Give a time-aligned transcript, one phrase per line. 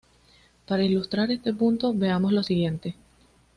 [0.67, 2.95] Para ilustrar este punto, veamos lo siguiente.